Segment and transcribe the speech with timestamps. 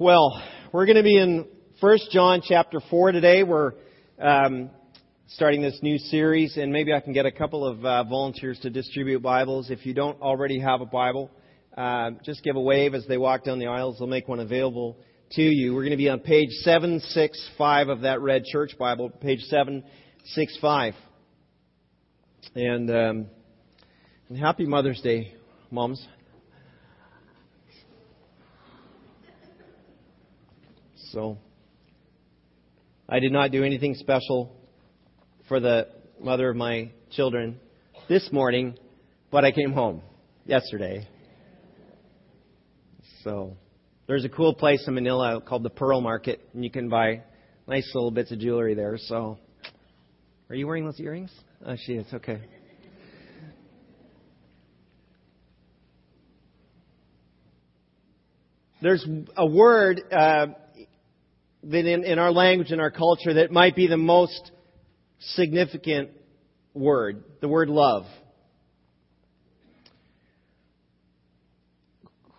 [0.00, 0.40] Well,
[0.72, 1.48] we're going to be in
[1.80, 3.42] 1 John chapter 4 today.
[3.42, 3.72] We're
[4.22, 4.70] um,
[5.26, 8.70] starting this new series, and maybe I can get a couple of uh, volunteers to
[8.70, 9.72] distribute Bibles.
[9.72, 11.32] If you don't already have a Bible,
[11.76, 13.98] uh, just give a wave as they walk down the aisles.
[13.98, 14.98] They'll make one available
[15.32, 15.74] to you.
[15.74, 20.94] We're going to be on page 765 of that red church Bible, page 765.
[22.54, 23.26] And, um,
[24.28, 25.34] and happy Mother's Day,
[25.72, 26.06] moms.
[31.12, 31.38] So,
[33.08, 34.54] I did not do anything special
[35.48, 35.88] for the
[36.20, 37.58] mother of my children
[38.10, 38.76] this morning,
[39.30, 40.02] but I came home
[40.44, 41.08] yesterday.
[43.24, 43.56] So,
[44.06, 47.22] there's a cool place in Manila called the Pearl Market, and you can buy
[47.66, 48.98] nice little bits of jewelry there.
[48.98, 49.38] So,
[50.50, 51.30] are you wearing those earrings?
[51.64, 52.06] Oh, she is.
[52.12, 52.38] Okay.
[58.80, 59.04] There's
[59.36, 60.46] a word uh,
[61.68, 64.50] that in, in our language, in our culture, that might be the most
[65.20, 66.10] significant
[66.72, 68.04] word, the word love.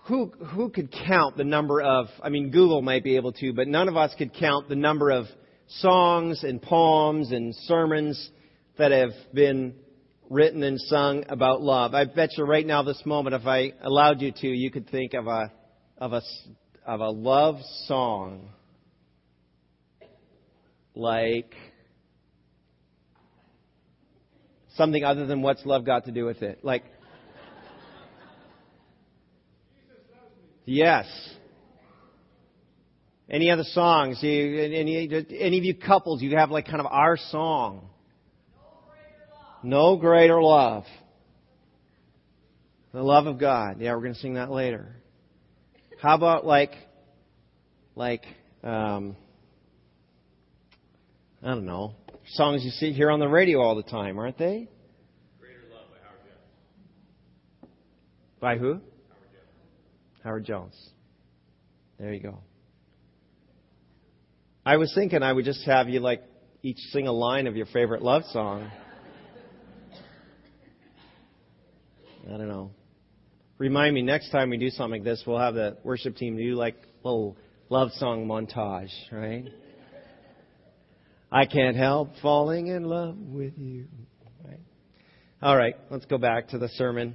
[0.06, 3.68] Who, who could count the number of, I mean, Google might be able to, but
[3.68, 5.26] none of us could count the number of
[5.68, 8.32] songs and poems and sermons
[8.80, 9.76] that have been
[10.28, 11.94] written and sung about love.
[11.94, 15.14] I bet you right now, this moment, if I allowed you to, you could think
[15.14, 15.52] of a,
[16.00, 16.22] of a,
[16.88, 18.50] of a love song
[21.00, 21.54] like
[24.76, 26.60] something other than what's love got to do with it?
[26.64, 26.84] Like,
[30.66, 31.06] yes.
[33.30, 34.20] Any other songs?
[34.22, 37.90] You, any, any of you couples, you have like kind of our song.
[39.64, 40.86] No greater love.
[42.94, 43.80] The love of God.
[43.80, 44.96] Yeah, we're going to sing that later.
[46.02, 46.72] How about like,
[47.96, 48.24] like,
[48.64, 49.16] um,
[51.42, 51.94] I don't know,
[52.34, 54.68] songs you see here on the radio all the time, aren't they?
[55.40, 56.20] Greater Love by Howard
[57.62, 57.72] Jones.
[58.42, 58.74] By who?
[58.74, 58.84] Howard
[59.32, 60.24] Jones.
[60.24, 60.90] Howard Jones.
[61.98, 62.40] There you go.
[64.66, 66.24] I was thinking I would just have you like
[66.62, 68.70] each sing a line of your favorite love song.
[72.28, 72.72] I don't know.
[73.58, 76.56] Remind me next time we do something like this, we'll have the worship team do
[76.56, 77.38] like a little
[77.70, 79.46] love song montage, right?
[81.32, 83.86] I can't help falling in love with you.
[84.44, 84.60] Right?
[85.42, 87.14] All right, let's go back to the sermon.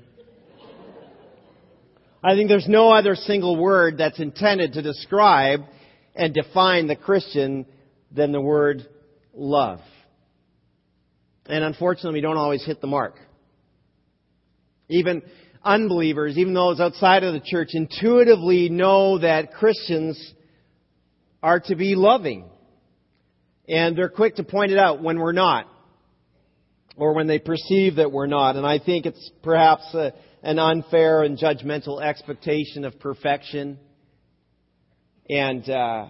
[2.22, 5.60] I think there's no other single word that's intended to describe
[6.14, 7.66] and define the Christian
[8.12, 8.86] than the word
[9.34, 9.80] love.
[11.46, 13.16] And unfortunately, we don't always hit the mark.
[14.88, 15.22] Even
[15.62, 20.32] unbelievers, even those outside of the church, intuitively know that Christians
[21.42, 22.48] are to be loving.
[23.68, 25.66] And they're quick to point it out when we're not.
[26.96, 28.56] Or when they perceive that we're not.
[28.56, 33.78] And I think it's perhaps a, an unfair and judgmental expectation of perfection.
[35.28, 36.08] And uh,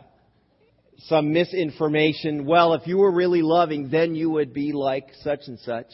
[0.98, 2.46] some misinformation.
[2.46, 5.86] Well, if you were really loving, then you would be like such and such.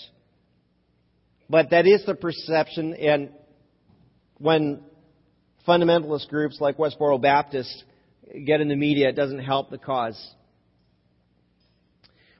[1.48, 2.94] But that is the perception.
[2.94, 3.30] And
[4.38, 4.82] when
[5.66, 7.84] fundamentalist groups like Westboro Baptist
[8.46, 10.18] get in the media, it doesn't help the cause.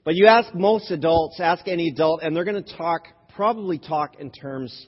[0.04, 3.02] But you ask most adults, ask any adult, and they're going to talk,
[3.34, 4.86] probably talk in terms,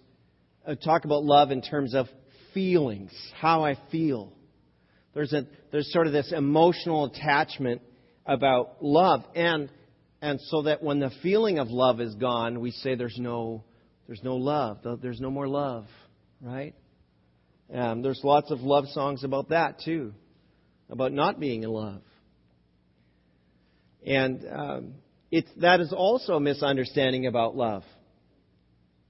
[0.67, 2.07] uh, talk about love in terms of
[2.55, 4.33] feelings, how I feel.
[5.15, 7.83] There's a, there's sort of this emotional attachment
[8.25, 9.69] about love, and,
[10.23, 13.65] and so that when the feeling of love is gone, we say there's no,
[14.07, 15.87] there's no love, there's no more love,
[16.41, 16.75] right?
[17.69, 20.15] There's lots of love songs about that too,
[20.89, 22.03] about not being in love.
[24.07, 24.95] And um,
[25.31, 27.85] it's, that is also a misunderstanding about love.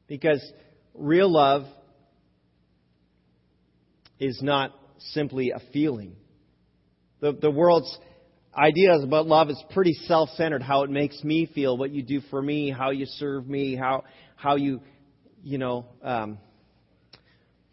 [0.07, 0.43] Because
[0.95, 1.65] real love
[4.19, 6.17] is not simply a feeling.
[7.21, 7.99] The, the world's
[8.55, 10.63] ideas about love is pretty self-centered.
[10.63, 14.05] How it makes me feel, what you do for me, how you serve me, how
[14.37, 14.81] how you,
[15.43, 16.39] you know, um,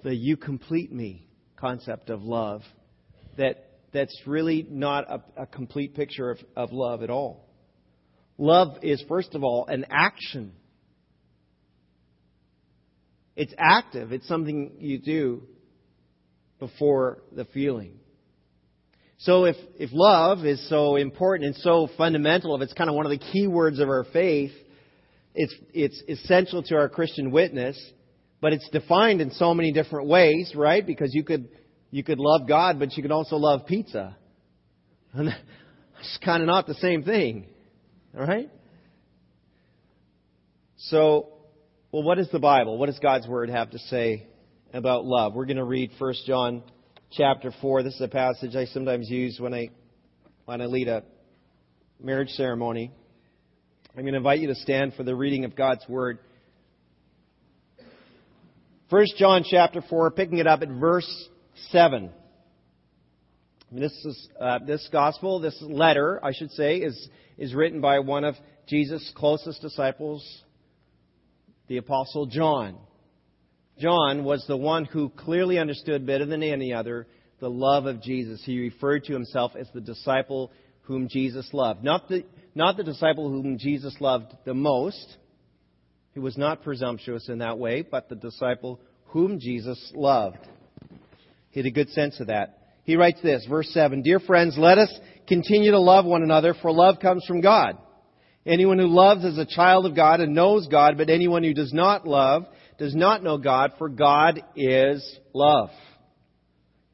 [0.04, 1.28] the "you complete me"
[1.58, 2.62] concept of love.
[3.38, 7.48] That that's really not a, a complete picture of, of love at all.
[8.38, 10.54] Love is, first of all, an action.
[13.36, 14.12] It's active.
[14.12, 15.44] It's something you do
[16.60, 17.94] before the feeling.
[19.20, 23.06] So if, if love is so important and so fundamental, if it's kind of one
[23.06, 24.52] of the key words of our faith,
[25.36, 27.78] it's, it's essential to our Christian witness,
[28.40, 30.86] but it's defined in so many different ways, right?
[30.86, 31.50] Because you could
[31.92, 34.16] you could love God, but you could also love pizza.
[35.14, 35.30] And
[36.00, 37.48] it's kind of not the same thing.
[38.18, 38.50] All right?
[40.78, 41.30] So,
[41.92, 44.28] well, what does the Bible, what does God's Word have to say
[44.74, 45.34] about love?
[45.34, 46.64] We're going to read 1 John
[47.12, 47.84] chapter 4.
[47.84, 49.70] This is a passage I sometimes use when I,
[50.46, 51.04] when I lead a
[52.02, 52.92] marriage ceremony.
[53.96, 56.20] I'm going to invite you to stand for the reading of God's Word.
[58.90, 61.30] 1 John chapter 4, picking it up at verse
[61.72, 62.12] 7.
[63.72, 68.24] This is uh, this gospel, this letter, I should say, is is written by one
[68.24, 68.36] of
[68.68, 70.24] Jesus' closest disciples,
[71.68, 72.78] the apostle John.
[73.80, 77.08] John was the one who clearly understood better than any other
[77.40, 78.42] the love of Jesus.
[78.44, 80.52] He referred to himself as the disciple
[80.82, 81.84] whom Jesus loved.
[81.84, 85.18] Not the, not the disciple whom Jesus loved the most.
[86.14, 90.46] He was not presumptuous in that way, but the disciple whom Jesus loved.
[91.52, 92.58] He had a good sense of that.
[92.84, 94.92] He writes this, verse 7 Dear friends, let us
[95.28, 97.78] continue to love one another, for love comes from God.
[98.46, 101.74] Anyone who loves is a child of God and knows God, but anyone who does
[101.74, 102.46] not love
[102.78, 105.70] does not know God, for God is love.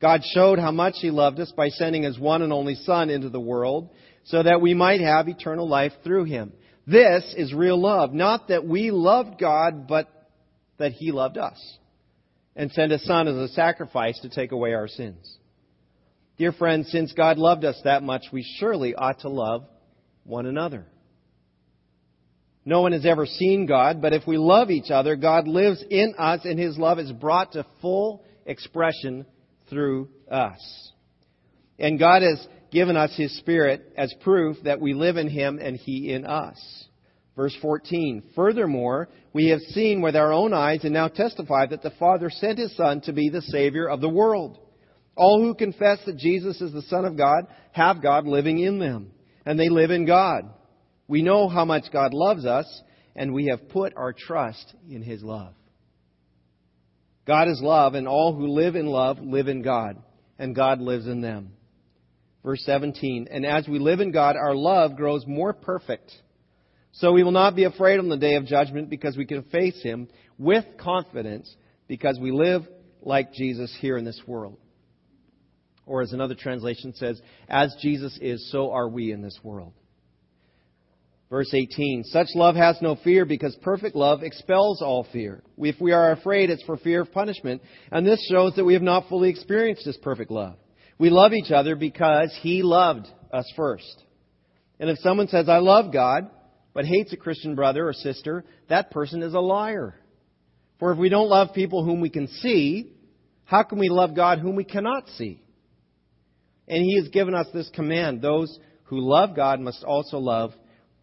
[0.02, 3.30] God showed how much He loved us by sending His one and only Son into
[3.30, 3.90] the world
[4.26, 6.52] so that we might have eternal life through Him.
[6.88, 8.14] This is real love.
[8.14, 10.10] Not that we loved God, but
[10.78, 11.78] that He loved us
[12.56, 15.38] and sent His Son as a sacrifice to take away our sins.
[16.38, 19.66] Dear friends, since God loved us that much, we surely ought to love
[20.24, 20.86] one another.
[22.66, 26.16] No one has ever seen God, but if we love each other, God lives in
[26.18, 29.26] us and His love is brought to full expression
[29.70, 30.92] through us.
[31.78, 35.78] And God has given us His Spirit as proof that we live in Him and
[35.78, 36.58] He in us.
[37.36, 38.24] Verse 14.
[38.36, 42.60] Furthermore, we have seen with our own eyes and now testify that the Father sent
[42.60, 44.58] His Son to be the Savior of the world.
[45.16, 49.12] All who confess that Jesus is the Son of God have God living in them,
[49.46, 50.50] and they live in God.
[51.08, 52.66] We know how much God loves us,
[53.16, 55.54] and we have put our trust in His love.
[57.28, 60.02] God is love, and all who live in love live in God,
[60.40, 61.52] and God lives in them.
[62.44, 66.12] Verse 17, and as we live in God, our love grows more perfect.
[66.96, 69.82] So we will not be afraid on the day of judgment because we can face
[69.84, 70.08] Him
[70.38, 71.54] with confidence
[71.88, 72.66] because we live
[73.02, 74.58] like Jesus here in this world.
[75.86, 79.74] Or as another translation says, as Jesus is, so are we in this world.
[81.30, 85.44] Verse 18, such love has no fear because perfect love expels all fear.
[85.58, 87.62] If we are afraid, it's for fear of punishment.
[87.92, 90.56] And this shows that we have not fully experienced this perfect love.
[90.98, 94.04] We love each other because He loved us first.
[94.80, 96.30] And if someone says, I love God,
[96.76, 99.96] but hates a Christian brother or sister, that person is a liar.
[100.78, 102.92] For if we don't love people whom we can see,
[103.46, 105.42] how can we love God whom we cannot see?
[106.68, 110.52] And he has given us this command those who love God must also love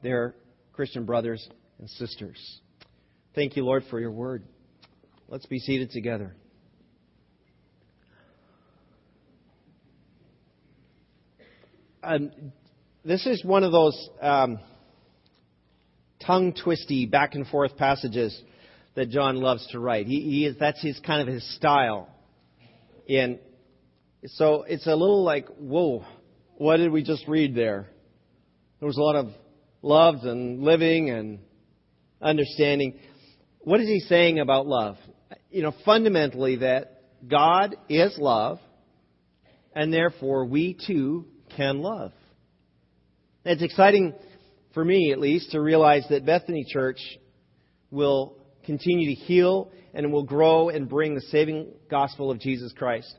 [0.03, 0.35] their
[0.75, 1.49] Christian brothers
[1.79, 2.61] and sisters.
[3.35, 4.45] Thank you, Lord, for your word.
[5.27, 6.37] Let's be seated together.
[12.03, 12.31] Um,
[13.07, 14.59] this is one of those um,
[16.27, 18.41] tongue twisty, back and forth passages
[18.95, 20.07] that John loves to write.
[20.07, 22.09] He, he is, that's his kind of his style
[23.07, 23.39] in
[24.27, 26.05] so it's a little like, whoa,
[26.57, 27.89] what did we just read there?
[28.79, 29.31] There was a lot of
[29.83, 31.41] love and living and
[32.21, 32.99] understanding.
[33.61, 34.97] What is he saying about love?
[35.51, 38.61] You know, fundamentally that God is love,
[39.75, 41.27] and therefore we too
[41.57, 42.13] can love.
[43.45, 44.15] It's exciting
[44.75, 46.99] for me, at least, to realize that Bethany Church
[47.91, 53.15] will continue to heal and will grow and bring the saving gospel of Jesus Christ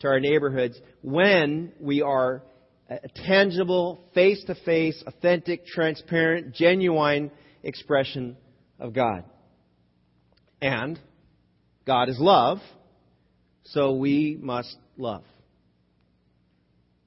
[0.00, 2.42] to our neighborhoods when we are
[2.88, 7.30] a tangible, face to face, authentic, transparent, genuine
[7.62, 8.36] expression
[8.78, 9.24] of God.
[10.60, 10.98] And
[11.86, 12.58] God is love,
[13.64, 15.24] so we must love.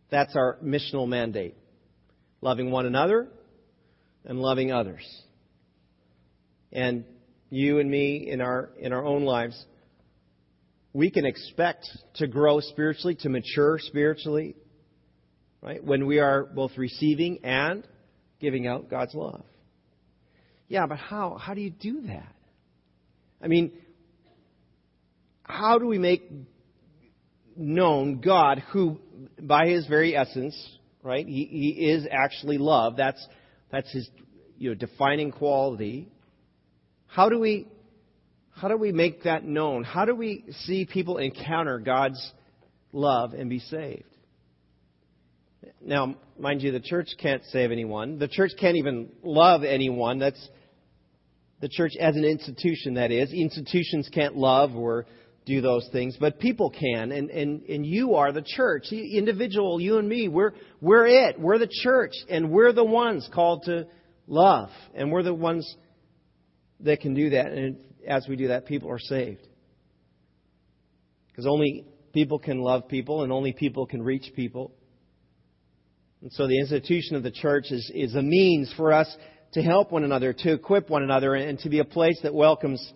[0.10, 1.56] That's our missional mandate.
[2.42, 3.28] Loving one another
[4.26, 5.04] and loving others.
[6.72, 7.06] And
[7.50, 9.66] you and me in our, in our own lives
[10.94, 14.56] we can expect to grow spiritually, to mature spiritually,
[15.62, 15.84] right?
[15.84, 17.88] When we are both receiving and
[18.40, 19.44] giving out God's love.
[20.68, 21.38] Yeah, but how?
[21.38, 22.34] How do you do that?
[23.42, 23.72] I mean,
[25.44, 26.30] how do we make
[27.56, 29.00] known God who,
[29.40, 30.56] by his very essence,
[31.04, 32.98] right, he, he is actually love.
[32.98, 33.26] That's,
[33.72, 34.10] that's his
[34.58, 36.10] you know, defining quality.
[37.08, 37.68] How do we
[38.54, 39.84] how do we make that known?
[39.84, 42.32] How do we see people encounter God's
[42.94, 44.04] love and be saved.
[45.82, 48.20] Now, mind you, the church can't save anyone.
[48.20, 50.20] The church can't even love anyone.
[50.20, 50.50] That's
[51.60, 53.32] the church as an institution, that is.
[53.32, 55.06] Institutions can't love or
[55.52, 58.86] do those things, but people can, and, and, and you are the church.
[58.90, 61.40] The Individual, you and me, we're, we're it.
[61.40, 63.88] We're the church, and we're the ones called to
[64.28, 65.76] love, and we're the ones
[66.80, 67.78] that can do that, and
[68.08, 69.46] as we do that, people are saved.
[71.28, 74.72] Because only people can love people, and only people can reach people.
[76.22, 79.14] And so the institution of the church is, is a means for us
[79.54, 82.94] to help one another, to equip one another, and to be a place that welcomes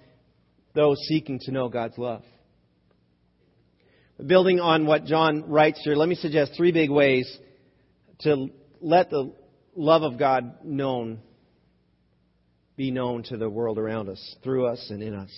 [0.74, 2.24] those seeking to know God's love.
[4.24, 7.38] Building on what John writes here, let me suggest three big ways
[8.20, 8.48] to
[8.82, 9.34] let the
[9.76, 11.20] love of God known
[12.78, 15.32] be known to the world around us, through us and in us.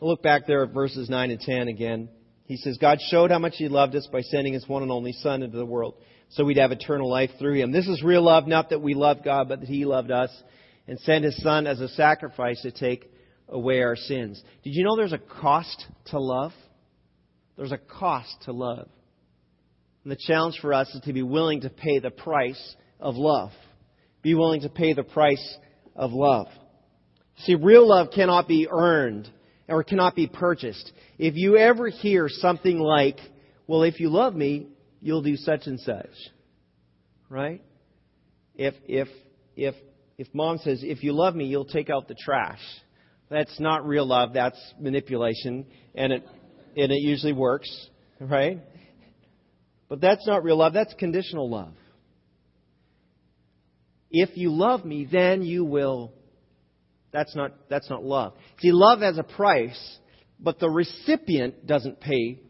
[0.00, 2.08] look back there at verses 9 and 10 again.
[2.46, 5.12] He says, God showed how much He loved us by sending His one and only
[5.12, 5.94] Son into the world
[6.30, 7.72] so we'd have eternal life through him.
[7.72, 10.30] This is real love, not that we love God, but that he loved us
[10.86, 13.10] and sent his son as a sacrifice to take
[13.48, 14.42] away our sins.
[14.62, 16.52] Did you know there's a cost to love?
[17.60, 18.88] There's a cost to love.
[20.02, 23.50] And the challenge for us is to be willing to pay the price of love.
[24.22, 25.58] Be willing to pay the price
[25.94, 26.46] of love.
[27.40, 29.28] See, real love cannot be earned
[29.68, 30.90] or cannot be purchased.
[31.18, 33.18] If you ever hear something like,
[33.66, 34.68] well, if you love me,
[35.02, 36.08] you'll do such and such.
[37.28, 37.62] Right?
[38.54, 39.08] If if
[39.54, 39.74] if
[40.16, 42.62] if mom says, if you love me, you'll take out the trash.
[43.28, 46.26] That's not real love, that's manipulation, and it
[46.76, 47.68] and it usually works,
[48.20, 48.58] right?
[49.88, 51.74] But that's not real love, that's conditional love.
[54.10, 56.12] If you love me, then you will
[57.12, 58.34] that's not that's not love.
[58.60, 59.98] See, love has a price,
[60.38, 62.40] but the recipient doesn't pay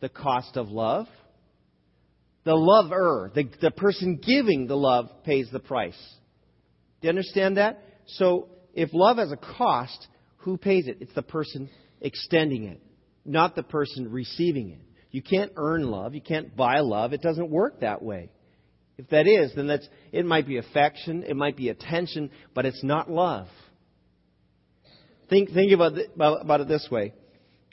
[0.00, 1.06] the cost of love.
[2.44, 5.98] The lover, the, the person giving the love, pays the price.
[7.00, 7.82] Do you understand that?
[8.06, 10.06] So, if love has a cost,
[10.38, 10.98] who pays it?
[11.00, 11.68] It's the person
[12.00, 12.80] extending it,
[13.26, 14.80] not the person receiving it.
[15.10, 16.14] You can't earn love.
[16.14, 17.12] You can't buy love.
[17.12, 18.30] It doesn't work that way.
[18.98, 22.82] If that is, then that's, it might be affection, it might be attention, but it's
[22.82, 23.46] not love.
[25.28, 27.12] Think, think about, about, about it this way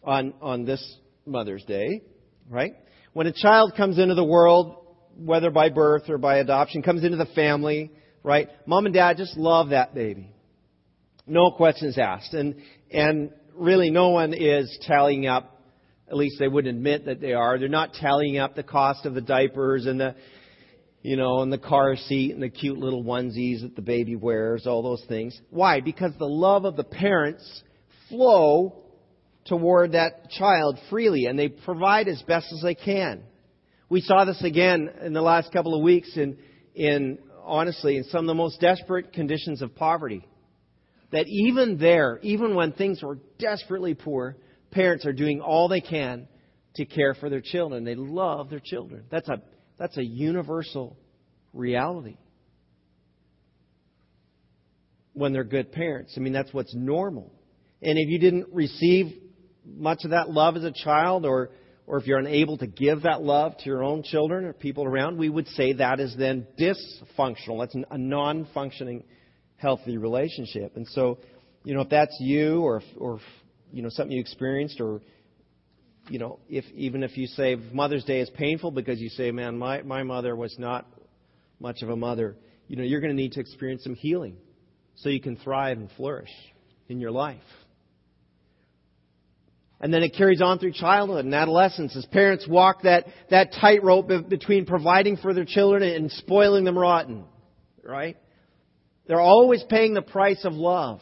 [0.04, 2.02] on, on this Mother's Day,
[2.50, 2.74] right?
[3.14, 4.86] When a child comes into the world,
[5.18, 7.92] whether by birth or by adoption, comes into the family,
[8.24, 8.50] right?
[8.66, 10.34] Mom and dad just love that baby.
[11.26, 12.34] No questions asked.
[12.34, 12.56] And,
[12.92, 15.62] and really no one is tallying up,
[16.10, 17.58] at least they wouldn't admit that they are.
[17.58, 20.16] They're not tallying up the cost of the diapers and the,
[21.02, 24.68] you know, and the car seat and the cute little onesies that the baby wears,
[24.68, 25.40] all those things.
[25.50, 25.82] Why?
[25.82, 27.64] Because the love of the parents
[28.10, 28.84] flow
[29.46, 33.24] toward that child freely, and they provide as best as they can.
[33.90, 36.38] We saw this again in the last couple of weeks in,
[36.74, 40.26] in honestly, in some of the most desperate conditions of poverty.
[41.14, 44.36] That even there, even when things were desperately poor,
[44.72, 46.28] parents are doing all they can
[46.76, 47.84] to care for their children.
[47.84, 49.04] They love their children.
[49.12, 49.40] That's a,
[49.78, 50.98] that's a universal
[51.54, 52.18] reality.
[55.14, 56.16] When they're good parents.
[56.18, 57.32] I mean, that's what's normal.
[57.84, 59.14] And if you didn't receive
[59.64, 61.52] much of that love as a child, or,
[61.86, 65.20] or if you're unable to give that love to your own children or people around,
[65.20, 67.60] we would say that is then dysfunctional.
[67.60, 69.04] That's a non functioning,
[69.64, 70.76] healthy relationship.
[70.76, 71.18] And so,
[71.64, 73.20] you know, if that's you, or, or
[73.72, 75.02] you know, something you experienced, or
[76.10, 79.58] you know, if even if you say Mother's Day is painful because you say, man,
[79.58, 80.86] my, my mother was not
[81.60, 82.36] much of a mother,
[82.68, 84.36] you know, you're going to need to experience some healing
[84.96, 86.30] so you can thrive and flourish
[86.90, 87.42] in your life.
[89.80, 94.10] And then it carries on through childhood and adolescence as parents walk that, that tightrope
[94.30, 97.26] between providing for their children and spoiling them rotten.
[97.84, 98.16] Right?
[99.08, 101.00] They're always paying the price of love.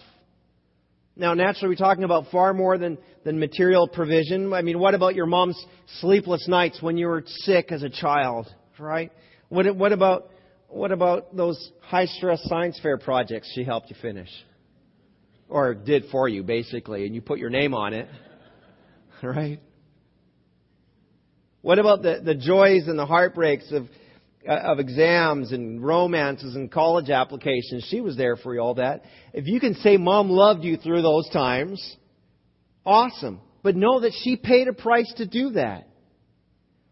[1.15, 4.53] Now, naturally, we're talking about far more than, than material provision.
[4.53, 5.63] I mean, what about your mom's
[5.99, 8.47] sleepless nights when you were sick as a child,
[8.79, 9.11] right?
[9.49, 10.29] What, what about,
[10.67, 14.29] what about those high stress science fair projects she helped you finish?
[15.49, 18.07] Or did for you, basically, and you put your name on it.
[19.21, 19.59] right?
[21.61, 23.87] What about the, the joys and the heartbreaks of,
[24.47, 27.85] Uh, of exams and romances and college applications?
[27.89, 29.03] She was there for you, all that.
[29.33, 31.95] If you can say mom loved you through those times,
[32.83, 33.39] awesome.
[33.61, 35.87] But know that she paid a price to do that.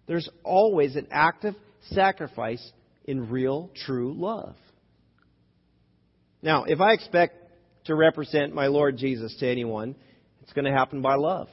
[0.06, 1.56] There's always an active
[1.92, 2.72] sacrifice
[3.06, 4.56] in real, true love.
[6.44, 7.36] Now, if I expect
[7.86, 9.96] to represent my Lord Jesus to anyone,
[10.44, 11.48] it's going to happen by love.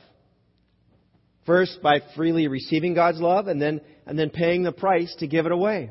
[1.46, 5.46] First, by freely receiving God's love, and then, and then paying the price to give
[5.46, 5.90] it away.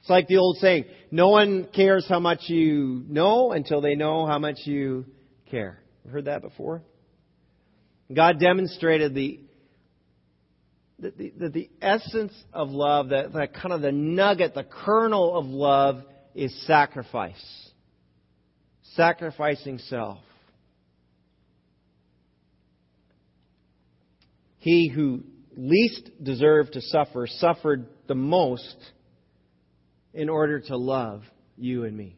[0.00, 4.26] It's like the old saying, no one cares how much you know until they know
[4.26, 5.04] how much you
[5.50, 5.80] care.
[6.04, 6.82] You heard that before?
[8.14, 9.40] God demonstrated the,
[10.98, 15.46] the, the, the essence of love, that, that kind of the nugget, the kernel of
[15.46, 16.02] love
[16.34, 17.70] is sacrifice.
[18.94, 20.18] Sacrificing self.
[24.66, 25.22] He who
[25.56, 28.76] least deserved to suffer suffered the most
[30.12, 31.22] in order to love
[31.56, 32.16] you and me.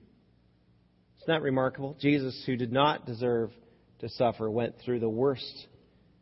[1.19, 1.95] Isn't that remarkable?
[2.01, 3.51] Jesus, who did not deserve
[3.99, 5.67] to suffer, went through the worst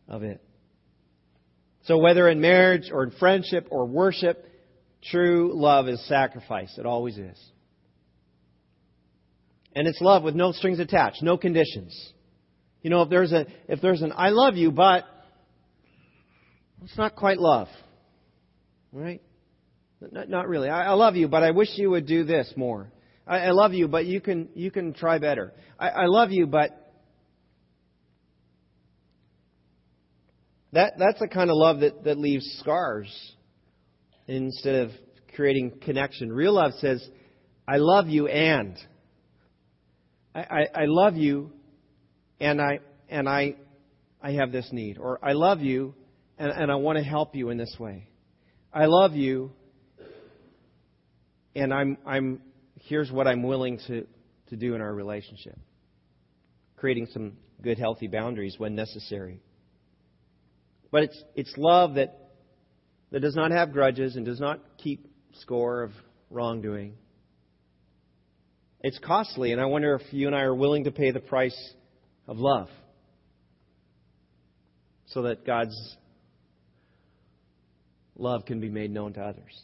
[0.09, 0.42] of it.
[1.85, 4.52] So, whether in marriage or in friendship or worship,
[5.12, 6.76] true love is sacrifice.
[6.76, 7.40] It always is.
[9.76, 11.97] And it's love with no strings attached, no conditions.
[12.83, 15.04] You know, if there's a if there's an I love you, but
[16.85, 17.68] it's not quite love.
[18.92, 19.23] Right?
[20.00, 20.68] Not, not really.
[20.68, 22.90] I, I, love you, but I wish you would do this more.
[23.26, 25.52] I, I love you, but you can you can try better.
[25.78, 26.92] I, I love you, but
[30.73, 33.09] that that's the kind of love that, that leaves scars
[34.26, 34.90] instead of
[35.35, 36.30] creating connection.
[36.33, 37.06] Real love says,
[37.66, 38.76] I love you and
[40.35, 41.52] I, I, I love you
[42.40, 43.56] and I and I
[44.23, 44.99] I have this need.
[44.99, 45.95] Or I love you
[46.38, 48.09] and, and I want to help you in this way.
[48.73, 49.52] I love you,
[51.55, 52.40] and I'm, I'm,
[52.83, 54.07] here's what I'm willing to,
[54.49, 55.59] to do in our relationship.
[56.76, 59.40] Creating some good, healthy boundaries when necessary.
[60.90, 62.33] But it's, it's love that,
[63.12, 65.93] that does not have grudges and does not keep score of
[66.31, 66.95] wrongdoing.
[68.83, 71.57] It's costly, and I wonder if you and I are willing to pay the price
[72.28, 72.69] of love
[75.07, 75.75] so that God's
[78.17, 79.61] love can be made known to others.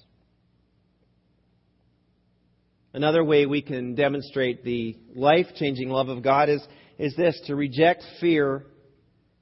[2.95, 6.63] Another way we can demonstrate the life changing love of God is,
[6.99, 8.67] is this to reject fear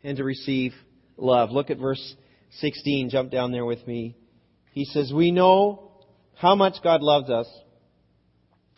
[0.04, 0.72] and to receive
[1.16, 1.50] love.
[1.50, 2.14] Look at verse
[2.58, 3.10] 16.
[3.10, 4.16] Jump down there with me.
[4.72, 5.90] He says, We know
[6.36, 7.48] how much God loves us,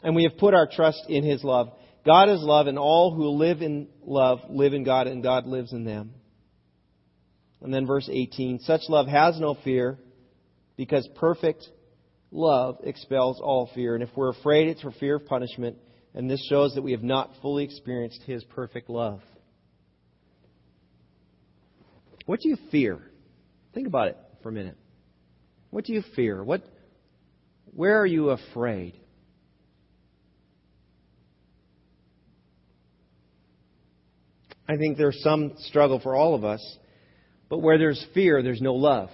[0.02, 1.70] and we have put our trust in His love.
[2.06, 5.72] God is love, and all who live in love live in God, and God lives
[5.72, 6.12] in them.
[7.60, 9.98] And then verse 18 Such love has no fear
[10.76, 11.66] because perfect
[12.30, 13.94] love expels all fear.
[13.94, 15.76] And if we're afraid, it's for fear of punishment.
[16.14, 19.20] And this shows that we have not fully experienced His perfect love.
[22.26, 22.98] What do you fear?
[23.74, 24.76] Think about it for a minute.
[25.70, 26.42] What do you fear?
[26.44, 26.62] What,
[27.74, 28.94] where are you afraid?
[34.68, 36.60] I think there's some struggle for all of us,
[37.48, 39.10] but where there's fear, there's no love.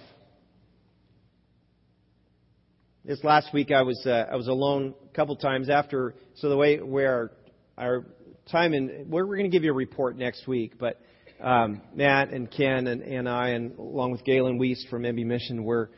[3.09, 6.15] This last week I was uh, I was alone a couple times after.
[6.35, 7.33] So the way where
[7.79, 8.05] our, our
[8.53, 11.01] time in we're, we're going to give you a report next week, but
[11.41, 15.65] um, Matt and Ken and, and I, and along with Galen Weist from MB Mission,
[15.65, 15.91] were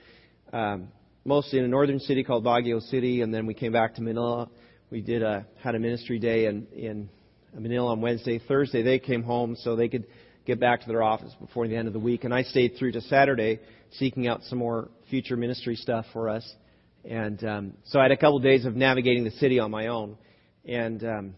[0.53, 0.87] um,
[1.25, 4.49] mostly in a northern city called Baguio City, and then we came back to Manila.
[4.93, 7.09] We did a had a ministry day in in
[7.53, 8.39] Manila on Wednesday.
[8.39, 10.07] Thursday they came home so they could
[10.47, 12.93] get back to their office before the end of the week, and I stayed through
[12.93, 13.59] to Saturday,
[13.95, 16.49] seeking out some more future ministry stuff for us.
[17.05, 19.87] And um, so I had a couple of days of navigating the city on my
[19.87, 20.19] own,
[20.67, 21.35] and um,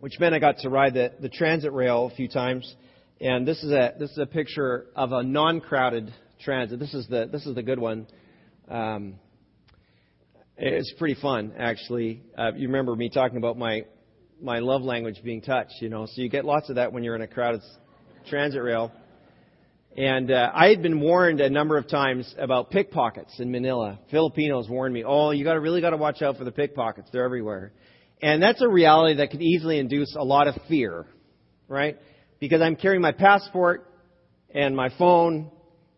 [0.00, 2.74] which meant I got to ride the, the transit rail a few times.
[3.20, 6.78] And this is a this is a picture of a non-crowded transit.
[6.78, 8.06] This is the this is the good one.
[8.68, 9.14] Um,
[10.58, 12.22] it's pretty fun, actually.
[12.36, 13.86] Uh, you remember me talking about my
[14.40, 16.04] my love language being touch, you know.
[16.04, 17.62] So you get lots of that when you're in a crowded
[18.28, 18.92] transit rail.
[19.96, 23.98] And uh, I had been warned a number of times about pickpockets in Manila.
[24.10, 27.08] Filipinos warned me, "Oh, you got to really got to watch out for the pickpockets.
[27.10, 27.72] They're everywhere."
[28.20, 31.06] And that's a reality that could easily induce a lot of fear,
[31.66, 31.96] right?
[32.40, 33.90] Because I'm carrying my passport
[34.54, 35.50] and my phone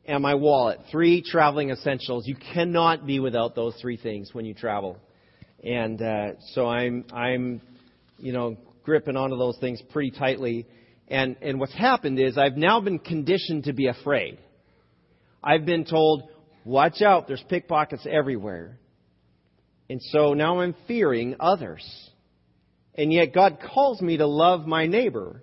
[0.04, 2.24] and my wallet, three traveling essentials.
[2.26, 4.96] You cannot be without those three things when you travel.
[5.64, 7.60] And uh, so I'm I'm
[8.16, 10.68] you know gripping onto those things pretty tightly
[11.08, 14.38] and, and what's happened is I've now been conditioned to be afraid.
[15.42, 16.28] I've been told,
[16.64, 18.78] watch out, there's pickpockets everywhere.
[19.88, 21.82] And so now I'm fearing others.
[22.94, 25.42] And yet God calls me to love my neighbor.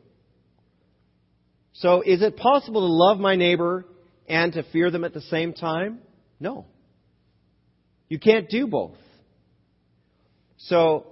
[1.74, 3.86] So is it possible to love my neighbor
[4.28, 6.00] and to fear them at the same time?
[6.40, 6.68] No.
[8.08, 8.98] You can't do both.
[10.58, 11.08] So,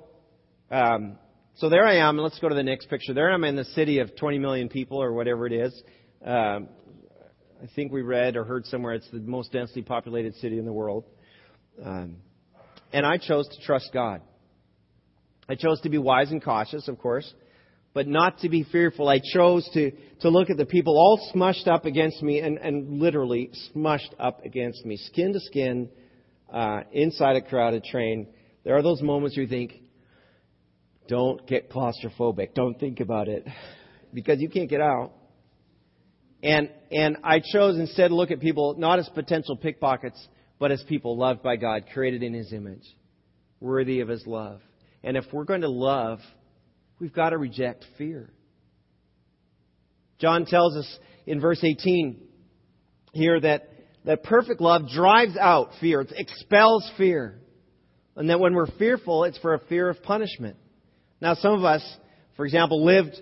[0.70, 1.18] um,
[1.56, 2.18] so there I am.
[2.18, 3.14] Let's go to the next picture.
[3.14, 5.84] There I'm in the city of 20 million people or whatever it is.
[6.26, 6.68] Um,
[7.62, 10.74] I think we read or heard somewhere it's the most densely populated city in the
[10.74, 11.06] world.
[11.84, 12.18] Um,
[12.92, 14.22] and I chose to trust God.
[15.48, 17.32] I chose to be wise and cautious, of course,
[17.94, 19.08] but not to be fearful.
[19.08, 23.00] I chose to, to look at the people all smushed up against me and, and
[23.00, 25.90] literally smushed up against me, skin to skin,
[26.52, 28.28] uh, inside a crowded train.
[28.64, 29.83] There are those moments you think,
[31.08, 32.54] don't get claustrophobic.
[32.54, 33.48] Don't think about it.
[34.14, 35.12] Because you can't get out.
[36.42, 40.28] And, and I chose instead to look at people not as potential pickpockets,
[40.60, 42.84] but as people loved by God, created in His image,
[43.60, 44.62] worthy of His love.
[45.04, 46.20] And if we're going to love,
[47.00, 48.30] we've got to reject fear.
[50.20, 52.22] John tells us in verse 18
[53.14, 53.70] here that,
[54.06, 57.40] that perfect love drives out fear, it expels fear.
[58.16, 60.58] And that when we're fearful, it's for a fear of punishment.
[61.24, 61.82] Now, some of us,
[62.36, 63.16] for example, lived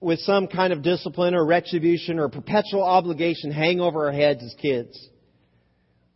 [0.00, 4.54] with some kind of discipline or retribution or perpetual obligation hang over our heads as
[4.62, 4.96] kids.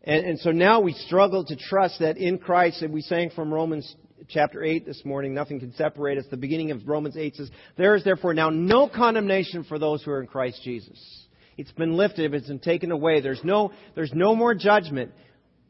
[0.05, 3.53] And, and, so now we struggle to trust that in Christ, and we sang from
[3.53, 3.93] Romans
[4.29, 6.27] chapter 8 this morning, nothing can separate us.
[6.31, 10.13] The beginning of Romans 8 says, There is therefore now no condemnation for those who
[10.13, 11.27] are in Christ Jesus.
[11.57, 13.21] It's been lifted, it's been taken away.
[13.21, 15.11] There's no, there's no more judgment.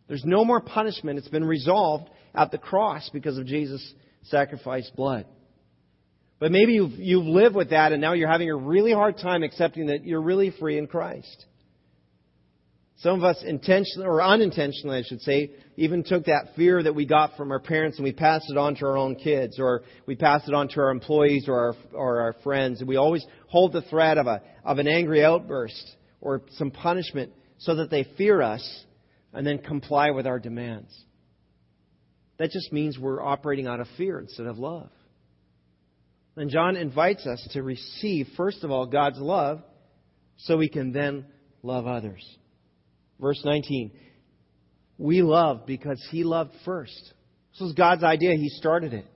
[0.07, 1.19] There's no more punishment.
[1.19, 5.27] It's been resolved at the cross because of Jesus' sacrificed blood.
[6.39, 9.43] But maybe you've, you've lived with that and now you're having a really hard time
[9.43, 11.47] accepting that you're really free in Christ.
[13.01, 17.07] Some of us intentionally, or unintentionally, I should say, even took that fear that we
[17.07, 20.17] got from our parents and we passed it on to our own kids, or we
[20.17, 22.81] passed it on to our employees or our, or our friends.
[22.81, 27.33] And we always hold the threat of, a, of an angry outburst or some punishment
[27.57, 28.85] so that they fear us
[29.33, 30.95] and then comply with our demands.
[32.41, 34.89] That just means we're operating out of fear instead of love.
[36.37, 39.61] And John invites us to receive, first of all, God's love
[40.39, 41.27] so we can then
[41.63, 42.25] love others.
[43.21, 43.93] Verse 19.
[44.97, 47.13] We love because He loved first.
[47.53, 48.33] This was God's idea.
[48.37, 49.07] He started it.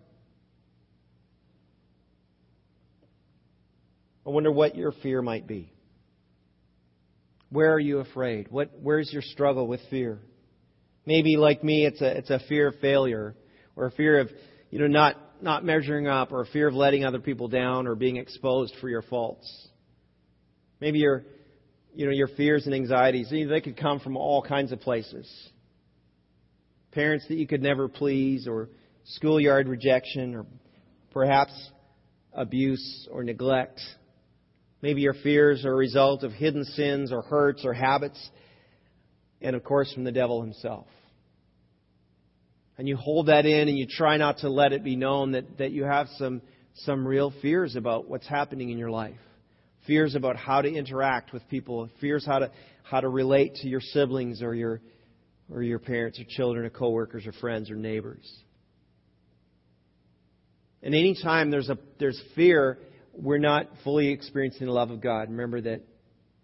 [4.27, 5.73] I wonder what your fear might be.
[7.49, 8.49] Where are you afraid?
[8.51, 10.19] What, where's your struggle with fear?
[11.07, 13.35] Maybe, like me, it's a, it's a fear of failure
[13.77, 14.29] or a fear of
[14.75, 17.95] you know, not, not measuring up or a fear of letting other people down or
[17.95, 19.69] being exposed for your faults.
[20.81, 21.23] Maybe your,
[21.95, 25.33] you know, your fears and anxieties, they could come from all kinds of places.
[26.91, 28.69] Parents that you could never please or
[29.05, 30.45] schoolyard rejection or
[31.13, 31.53] perhaps
[32.33, 33.81] abuse or neglect.
[34.83, 38.19] Maybe your fears are a result of hidden sins or hurts or habits,
[39.45, 40.87] and of course from the devil himself
[42.77, 45.59] and you hold that in and you try not to let it be known that,
[45.59, 46.43] that you have some,
[46.75, 49.19] some real fears about what's happening in your life.
[49.87, 52.51] Fears about how to interact with people, fears how to,
[52.83, 54.81] how to relate to your siblings or your,
[55.53, 58.29] or your parents or children or coworkers or friends or neighbors.
[60.83, 62.79] And any time there's, a, there's fear,
[63.13, 65.31] we're not fully experiencing the love of God.
[65.31, 65.83] Remember that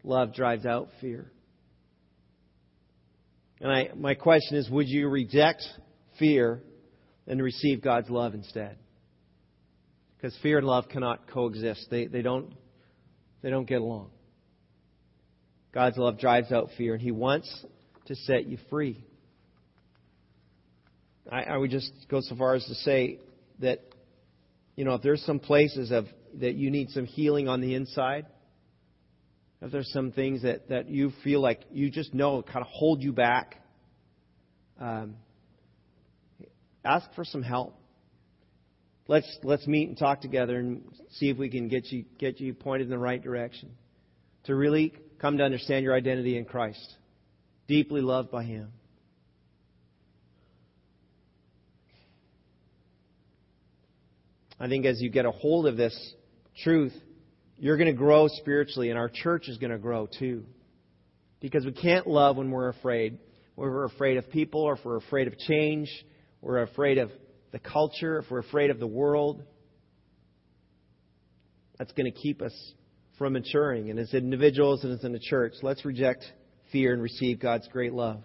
[0.04, 1.30] love drives out fear.
[3.60, 5.62] And I, my question is would you reject
[6.18, 6.62] fear
[7.30, 8.76] and receive God's love instead.
[10.16, 11.86] Because fear and love cannot coexist.
[11.90, 12.52] They, they, don't,
[13.40, 14.10] they don't get along.
[15.72, 17.64] God's love drives out fear, and He wants
[18.06, 19.02] to set you free.
[21.30, 23.20] I, I would just go so far as to say
[23.60, 23.78] that,
[24.74, 26.06] you know, if there's some places of
[26.40, 28.26] that you need some healing on the inside,
[29.62, 33.02] if there's some things that, that you feel like you just know kind of hold
[33.02, 33.62] you back,
[34.80, 35.16] um,
[36.84, 37.76] ask for some help.
[39.06, 42.54] Let's, let's meet and talk together and see if we can get you, get you
[42.54, 43.70] pointed in the right direction.
[44.44, 46.96] To really come to understand your identity in Christ,
[47.68, 48.72] deeply loved by Him.
[54.58, 56.14] I think as you get a hold of this
[56.62, 56.94] truth,
[57.60, 60.44] you're going to grow spiritually, and our church is going to grow too.
[61.40, 63.18] Because we can't love when we're afraid.
[63.54, 65.88] When we're afraid of people, or if we're afraid of change,
[66.40, 67.10] we're afraid of
[67.52, 69.42] the culture, if we're afraid of the world,
[71.78, 72.54] that's going to keep us
[73.18, 73.90] from maturing.
[73.90, 76.24] And as individuals and as in the church, let's reject
[76.72, 78.22] fear and receive God's great love.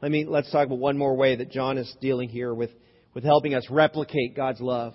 [0.00, 2.70] Let me let's talk about one more way that John is dealing here with,
[3.12, 4.94] with helping us replicate God's love.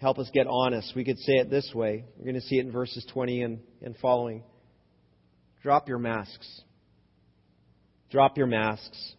[0.00, 0.92] Help us get honest.
[0.94, 2.04] We could say it this way.
[2.16, 4.42] We're going to see it in verses 20 and, and following.
[5.62, 6.62] Drop your masks.
[8.10, 9.14] Drop your masks.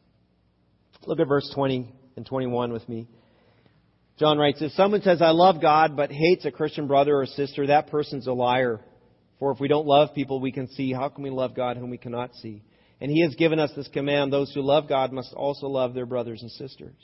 [1.05, 3.07] Look at verse 20 and 21 with me.
[4.17, 7.67] John writes, If someone says, I love God, but hates a Christian brother or sister,
[7.67, 8.79] that person's a liar.
[9.39, 11.89] For if we don't love people we can see, how can we love God whom
[11.89, 12.63] we cannot see?
[13.01, 16.05] And He has given us this command those who love God must also love their
[16.05, 16.95] brothers and sisters.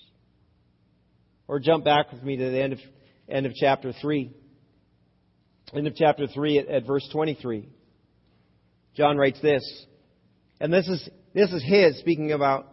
[1.48, 2.80] Or jump back with me to the end of,
[3.28, 4.32] end of chapter 3.
[5.74, 7.70] End of chapter 3 at, at verse 23.
[8.96, 9.64] John writes this.
[10.60, 12.68] And this is, this is His, speaking about,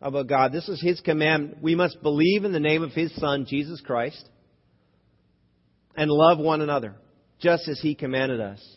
[0.00, 0.52] about God.
[0.52, 1.56] This is His command.
[1.60, 4.24] We must believe in the name of His Son, Jesus Christ,
[5.96, 6.94] and love one another,
[7.40, 8.76] just as He commanded us.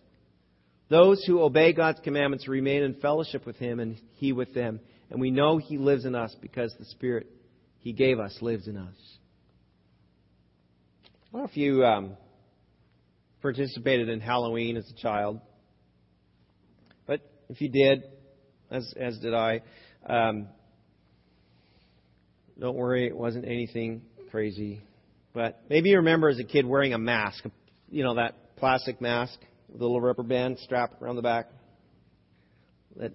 [0.90, 4.80] Those who obey God's commandments remain in fellowship with Him and He with them.
[5.12, 7.28] And we know He lives in us because the Spirit
[7.80, 8.96] He gave us lives in us.
[11.30, 12.18] I don't know if you um,
[13.44, 15.40] participated in Halloween as a child,
[17.06, 18.04] but if you did,
[18.72, 19.62] as as did I,
[20.08, 20.48] um,
[22.60, 24.82] don't worry, it wasn't anything crazy.
[25.32, 27.46] But maybe you remember as a kid wearing a mask,
[27.92, 29.38] you know that plastic mask
[29.68, 31.46] with a little rubber band strap around the back
[32.96, 33.14] that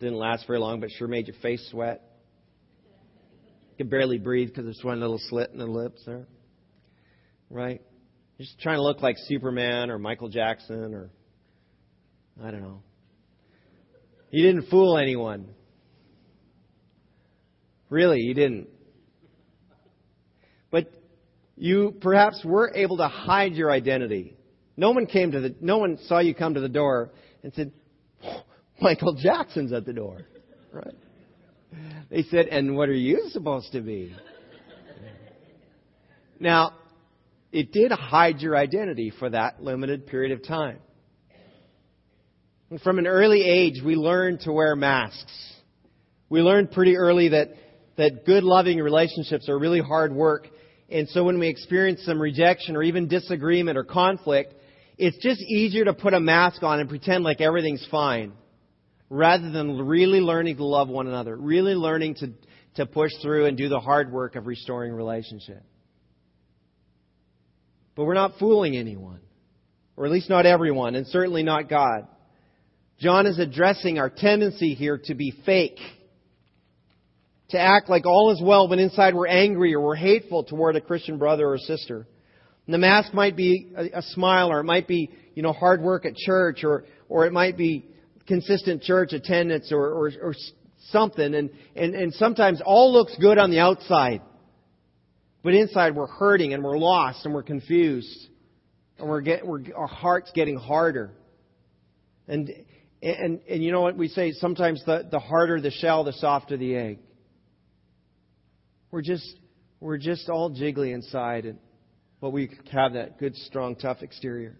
[0.00, 2.02] didn't last very long, but sure made your face sweat.
[3.70, 6.26] You could barely breathe because there's one little slit in the lips there
[7.50, 7.82] right?
[8.38, 11.10] Just trying to look like Superman or Michael Jackson or
[12.42, 12.82] I don't know.
[14.30, 15.48] You didn't fool anyone.
[17.90, 18.68] Really, you didn't.
[20.70, 20.92] But
[21.56, 24.36] you perhaps were able to hide your identity.
[24.76, 27.10] No one came to the no one saw you come to the door
[27.42, 27.72] and said,
[28.80, 30.22] Michael Jackson's at the door.
[30.72, 30.94] Right?
[32.10, 34.14] They said, and what are you supposed to be?
[36.38, 36.72] Now,
[37.52, 40.78] it did hide your identity for that limited period of time.
[42.70, 45.32] And from an early age, we learned to wear masks.
[46.28, 47.48] We learned pretty early that,
[47.96, 50.46] that good, loving relationships are really hard work.
[50.88, 54.54] And so when we experience some rejection or even disagreement or conflict,
[54.96, 58.32] it's just easier to put a mask on and pretend like everything's fine
[59.08, 62.32] rather than really learning to love one another, really learning to,
[62.76, 65.64] to push through and do the hard work of restoring relationship.
[68.00, 69.20] But we're not fooling anyone.
[69.94, 72.08] Or at least not everyone, and certainly not God.
[72.98, 75.78] John is addressing our tendency here to be fake.
[77.50, 80.80] To act like all is well when inside we're angry or we're hateful toward a
[80.80, 82.06] Christian brother or sister.
[82.64, 85.82] And the mask might be a, a smile or it might be, you know, hard
[85.82, 87.84] work at church or, or it might be
[88.26, 90.34] consistent church attendance or, or, or
[90.88, 91.34] something.
[91.34, 94.22] And, and, and sometimes all looks good on the outside.
[95.42, 98.28] But inside we're hurting and we're lost and we're confused.
[98.98, 101.12] And we're get, we're, our heart's getting harder.
[102.28, 102.50] And,
[103.02, 104.32] and, and you know what we say?
[104.32, 106.98] Sometimes the, the harder the shell, the softer the egg.
[108.90, 109.36] We're just,
[109.80, 111.58] we're just all jiggly inside, and,
[112.20, 114.58] but we have that good, strong, tough exterior.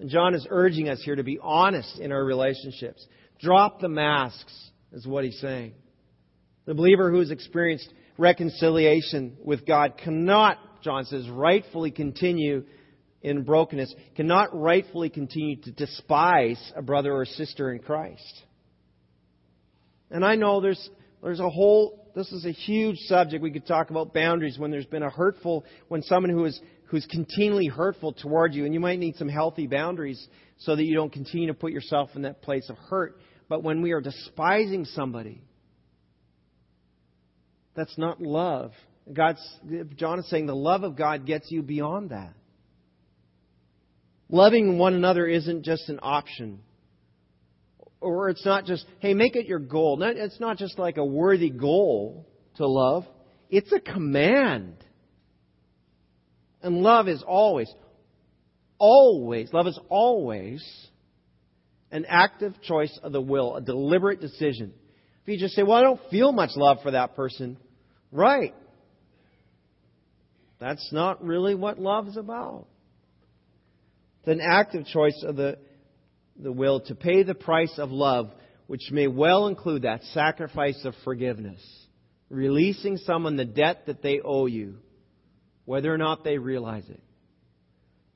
[0.00, 3.06] And John is urging us here to be honest in our relationships.
[3.40, 5.74] Drop the masks, is what he's saying.
[6.64, 12.64] The believer who has experienced reconciliation with God cannot, John says, rightfully continue
[13.22, 18.42] in brokenness, cannot rightfully continue to despise a brother or sister in Christ.
[20.10, 20.90] And I know there's,
[21.22, 23.42] there's a whole, this is a huge subject.
[23.42, 27.06] We could talk about boundaries when there's been a hurtful, when someone who is, who's
[27.06, 31.12] continually hurtful toward you, and you might need some healthy boundaries so that you don't
[31.12, 33.18] continue to put yourself in that place of hurt.
[33.48, 35.42] But when we are despising somebody,
[37.74, 38.72] that's not love.
[39.12, 39.40] God's,
[39.96, 42.32] John is saying the love of God gets you beyond that.
[44.28, 46.60] Loving one another isn't just an option.
[48.00, 49.98] Or it's not just, hey, make it your goal.
[50.02, 53.04] It's not just like a worthy goal to love.
[53.50, 54.76] It's a command.
[56.62, 57.70] And love is always,
[58.78, 60.64] always, love is always
[61.90, 64.72] an active choice of the will, a deliberate decision.
[65.22, 67.58] If you just say, well, I don't feel much love for that person,
[68.14, 68.54] right.
[70.58, 72.66] That's not really what love's about.
[74.20, 75.58] It's an active choice of the,
[76.40, 78.30] the will to pay the price of love,
[78.66, 81.60] which may well include that sacrifice of forgiveness,
[82.30, 84.76] releasing someone the debt that they owe you,
[85.66, 87.02] whether or not they realize it.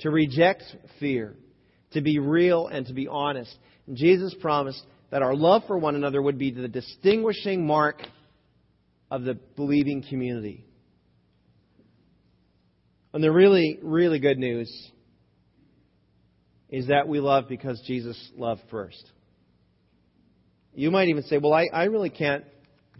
[0.00, 0.62] To reject
[1.00, 1.34] fear,
[1.90, 3.54] to be real and to be honest.
[3.86, 8.00] And Jesus promised that our love for one another would be the distinguishing mark
[9.10, 10.64] of the believing community.
[13.12, 14.70] And the really, really good news
[16.68, 19.02] is that we love because Jesus loved first.
[20.74, 22.44] You might even say, well, I, I really can't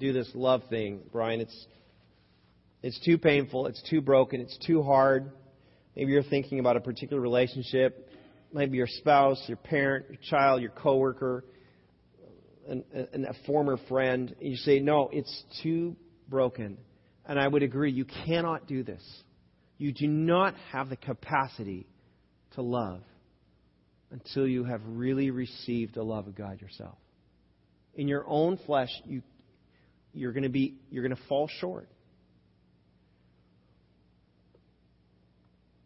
[0.01, 1.41] do this love thing, Brian.
[1.41, 1.67] It's,
[2.83, 3.67] it's too painful.
[3.67, 4.41] It's too broken.
[4.41, 5.31] It's too hard.
[5.95, 8.09] Maybe you're thinking about a particular relationship
[8.53, 11.45] maybe your spouse, your parent, your child, your coworker,
[12.69, 15.97] and a former friend, and you say, No, it's too
[16.29, 16.79] broken.
[17.27, 19.03] And I would agree, you cannot do this.
[19.77, 21.87] You do not have the capacity
[22.55, 23.03] to love
[24.11, 26.97] until you have really received the love of God yourself.
[27.95, 29.23] In your own flesh, you,
[30.13, 31.89] you're going to be you're going to fall short.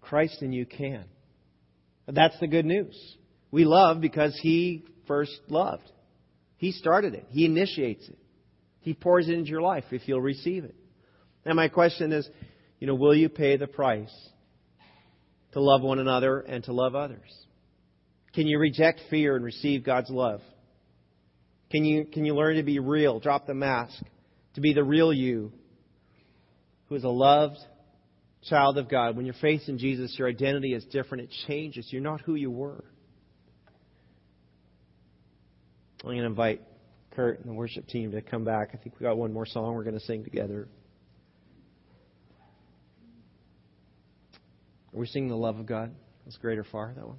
[0.01, 1.05] Christ in you can.
[2.07, 2.97] That's the good news.
[3.51, 5.90] We love because He first loved.
[6.62, 7.27] He started it.
[7.31, 8.16] He initiates it.
[8.83, 10.77] He pours it into your life if you'll receive it.
[11.44, 12.31] Now, my question is,
[12.79, 14.14] you know, will you pay the price
[15.55, 17.29] to love one another and to love others?
[18.33, 20.40] Can you reject fear and receive God's love?
[21.72, 24.01] Can you, can you learn to be real, drop the mask,
[24.55, 25.51] to be the real you
[26.88, 27.59] who is a loved
[28.48, 29.16] child of God?
[29.16, 31.25] When you're faced in Jesus, your identity is different.
[31.25, 31.88] It changes.
[31.90, 32.85] You're not who you were.
[36.03, 36.61] I'm going to invite
[37.12, 38.71] Kurt and the worship team to come back.
[38.75, 40.67] I think we got one more song we're going to sing together.
[44.93, 45.93] Are we singing the love of God?
[46.25, 47.19] That's great or far, that one?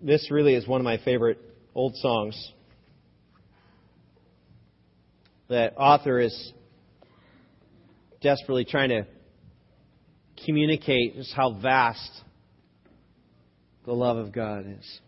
[0.00, 1.38] This really is one of my favorite
[1.74, 2.52] old songs.
[5.48, 6.52] The author is
[8.22, 9.06] desperately trying to
[10.46, 12.10] communicate just how vast
[13.84, 15.00] the love of God is.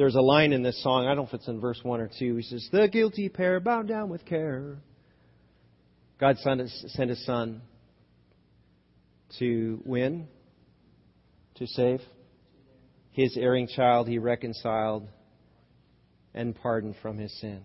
[0.00, 2.08] There's a line in this song, I don't know if it's in verse 1 or
[2.18, 2.36] 2.
[2.36, 4.78] He says, The guilty pair bound down with care.
[6.18, 7.60] God sent his son
[9.40, 10.26] to win,
[11.56, 12.00] to save.
[13.10, 15.06] His erring child he reconciled
[16.32, 17.60] and pardoned from his sin.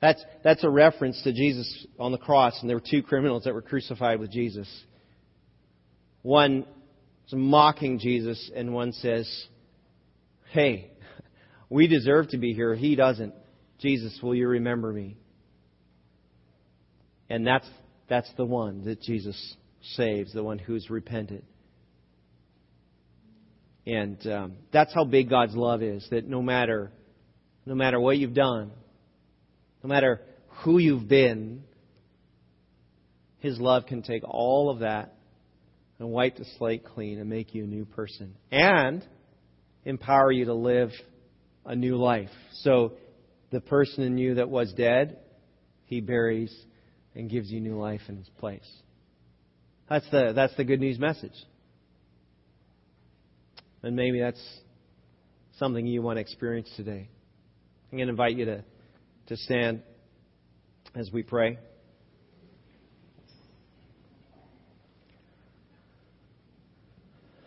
[0.00, 3.54] That's, that's a reference to Jesus on the cross, and there were two criminals that
[3.54, 4.68] were crucified with Jesus.
[6.22, 6.66] One
[7.28, 9.46] is mocking Jesus, and one says,
[10.50, 10.88] Hey,
[11.72, 12.74] we deserve to be here.
[12.74, 13.34] He doesn't.
[13.80, 15.16] Jesus, will you remember me?
[17.30, 17.66] And that's,
[18.08, 21.44] that's the one that Jesus saves, the one who's repented.
[23.86, 26.06] And um, that's how big God's love is.
[26.10, 26.92] That no matter,
[27.64, 28.70] no matter what you've done,
[29.82, 30.20] no matter
[30.64, 31.62] who you've been,
[33.38, 35.14] His love can take all of that
[35.98, 39.04] and wipe the slate clean and make you a new person and
[39.86, 40.90] empower you to live
[41.64, 42.30] a new life.
[42.62, 42.92] So
[43.50, 45.18] the person in you that was dead,
[45.86, 46.54] he buries
[47.14, 48.68] and gives you new life in his place.
[49.88, 51.34] That's the, that's the good news message.
[53.82, 54.42] And maybe that's
[55.58, 57.08] something you want to experience today.
[57.90, 58.64] I'm going to invite you to,
[59.26, 59.82] to stand
[60.94, 61.58] as we pray.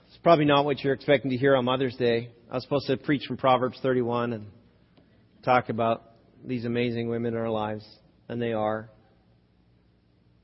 [0.08, 2.30] It's probably not what you're expecting to hear on Mother's Day.
[2.49, 4.45] I was supposed to preach from Proverbs 31 and
[5.43, 6.03] talk about
[6.43, 7.84] these amazing women in our lives,
[8.29, 8.89] and they are.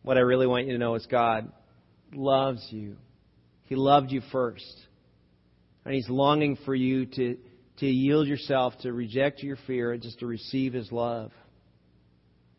[0.01, 1.51] What I really want you to know is God
[2.11, 2.97] loves you.
[3.65, 4.81] He loved you first.
[5.85, 7.37] And He's longing for you to,
[7.77, 11.31] to yield yourself, to reject your fear, and just to receive His love.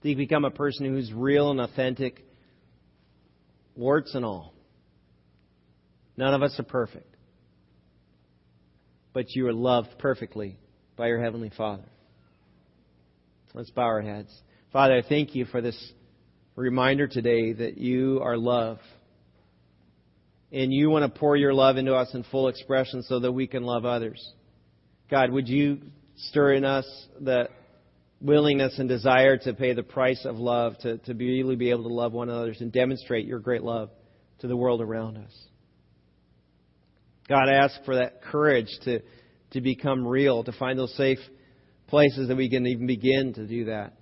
[0.02, 2.24] You become a person who's real and authentic,
[3.76, 4.54] warts and all.
[6.16, 7.11] None of us are perfect
[9.12, 10.58] but you are loved perfectly
[10.96, 11.84] by your Heavenly Father.
[13.54, 14.32] Let's bow our heads.
[14.72, 15.92] Father, I thank you for this
[16.56, 18.78] reminder today that you are love.
[20.50, 23.46] And you want to pour your love into us in full expression so that we
[23.46, 24.32] can love others.
[25.10, 25.80] God, would you
[26.16, 26.86] stir in us
[27.20, 27.48] the
[28.20, 31.94] willingness and desire to pay the price of love, to, to really be able to
[31.94, 33.90] love one another and demonstrate your great love
[34.38, 35.32] to the world around us?
[37.32, 39.00] God, I ask for that courage to,
[39.52, 41.18] to become real, to find those safe
[41.86, 43.94] places that we can even begin to do that.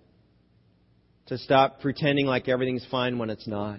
[1.26, 3.78] To stop pretending like everything's fine when it's not.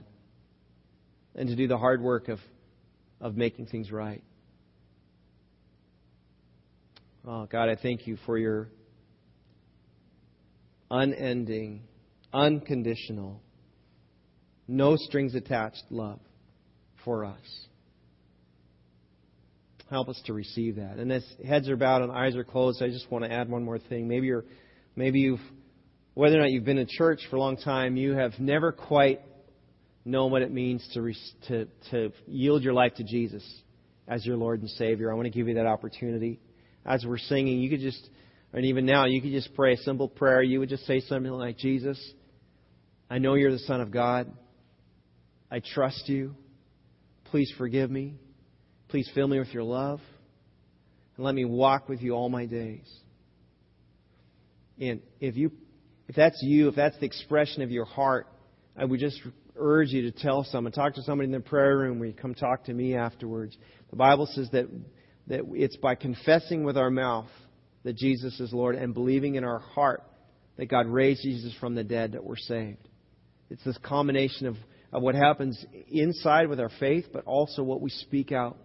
[1.35, 2.39] And to do the hard work of,
[3.19, 4.23] of making things right.
[7.27, 8.69] Oh, God, I thank you for your
[10.89, 11.81] unending,
[12.31, 13.41] unconditional,
[14.69, 16.21] no strings attached love
[17.03, 17.67] for us.
[19.91, 20.99] Help us to receive that.
[20.99, 23.65] And as heads are bowed and eyes are closed, I just want to add one
[23.65, 24.07] more thing.
[24.07, 24.45] Maybe you're,
[24.95, 25.41] maybe you've,
[26.13, 29.19] whether or not you've been in church for a long time, you have never quite
[30.05, 31.11] known what it means to,
[31.49, 33.43] to, to yield your life to Jesus
[34.07, 35.11] as your Lord and Savior.
[35.11, 36.39] I want to give you that opportunity.
[36.85, 38.09] As we're singing, you could just,
[38.53, 40.41] and even now, you could just pray a simple prayer.
[40.41, 42.01] You would just say something like, Jesus,
[43.09, 44.31] I know you're the Son of God.
[45.51, 46.33] I trust you.
[47.25, 48.15] Please forgive me.
[48.91, 49.99] Please fill me with your love.
[51.15, 52.87] And let me walk with you all my days.
[54.79, 55.51] And if you
[56.07, 58.27] if that's you, if that's the expression of your heart,
[58.77, 59.17] I would just
[59.55, 62.33] urge you to tell someone, talk to somebody in the prayer room where you come
[62.33, 63.57] talk to me afterwards.
[63.91, 64.65] The Bible says that,
[65.27, 67.29] that it's by confessing with our mouth
[67.83, 70.03] that Jesus is Lord and believing in our heart
[70.57, 72.89] that God raised Jesus from the dead that we're saved.
[73.49, 74.57] It's this combination of,
[74.91, 78.57] of what happens inside with our faith, but also what we speak out,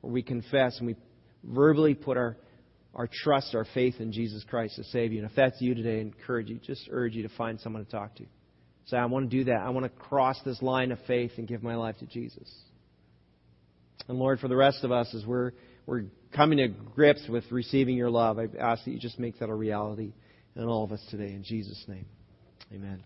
[0.00, 0.96] where we confess and we
[1.44, 2.36] verbally put our,
[2.94, 5.20] our trust, our faith in Jesus Christ to save you.
[5.20, 7.90] And if that's you today, I encourage you, just urge you to find someone to
[7.90, 8.24] talk to.
[8.86, 9.60] Say, I want to do that.
[9.60, 12.48] I want to cross this line of faith and give my life to Jesus.
[14.08, 15.52] And Lord, for the rest of us, as we're,
[15.86, 19.48] we're coming to grips with receiving your love, I ask that you just make that
[19.48, 20.12] a reality
[20.54, 21.32] in all of us today.
[21.32, 22.06] In Jesus' name,
[22.72, 23.02] amen.